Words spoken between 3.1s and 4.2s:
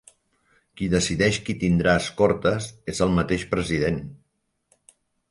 mateix president.